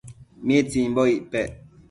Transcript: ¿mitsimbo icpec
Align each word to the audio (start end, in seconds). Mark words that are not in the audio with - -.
¿mitsimbo 0.45 1.01
icpec 1.17 1.49